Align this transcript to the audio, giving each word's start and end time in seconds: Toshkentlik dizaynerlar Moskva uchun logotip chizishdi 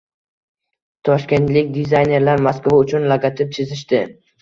Toshkentlik 1.09 1.71
dizaynerlar 1.77 2.45
Moskva 2.49 2.77
uchun 2.83 3.09
logotip 3.15 3.57
chizishdi 3.61 4.05